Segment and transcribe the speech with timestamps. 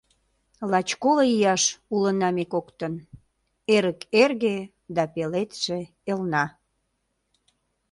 [0.71, 1.63] Лач коло ияш
[1.93, 2.93] улына ме коктын,
[3.75, 4.57] эрык эрге
[4.95, 5.79] да пеледше
[6.11, 6.45] элна.